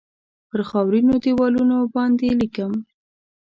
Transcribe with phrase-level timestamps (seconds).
[0.49, 2.71] پر خاورینو دیوالونو باندې لیکم